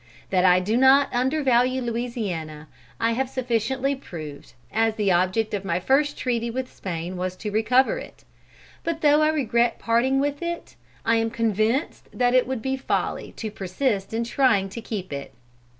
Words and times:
That 0.31 0.45
I 0.45 0.59
do 0.59 0.77
not 0.77 1.13
undervalue 1.13 1.79
Louisiana 1.79 2.67
I 2.99 3.11
have 3.11 3.29
sufficiently 3.29 3.93
proved, 3.93 4.53
as 4.71 4.95
the 4.95 5.11
object 5.11 5.53
of 5.53 5.63
my 5.63 5.79
first 5.79 6.17
treaty 6.17 6.49
with 6.49 6.73
Spain 6.73 7.17
was 7.17 7.35
to 7.35 7.51
recover 7.51 7.99
it. 7.99 8.23
But 8.83 9.01
though 9.01 9.21
I 9.21 9.29
regret 9.29 9.77
parting 9.77 10.19
with 10.19 10.41
it, 10.41 10.75
I 11.05 11.17
am 11.17 11.29
convinced 11.29 12.09
that 12.11 12.33
it 12.33 12.47
would 12.47 12.63
be 12.63 12.77
folly 12.77 13.31
to 13.33 13.51
persist 13.51 14.11
in 14.11 14.23
trying 14.23 14.69
to 14.69 14.81
keep 14.81 15.13
it. 15.13 15.35